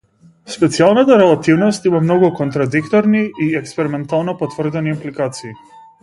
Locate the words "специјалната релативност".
0.51-1.85